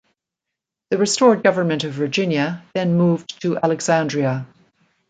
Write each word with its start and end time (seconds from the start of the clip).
The 0.89 0.97
Restored 0.97 1.43
Government 1.43 1.83
of 1.83 1.93
Virginia 1.93 2.63
then 2.73 2.95
moved 2.97 3.39
to 3.43 3.59
Alexandria. 3.61 4.47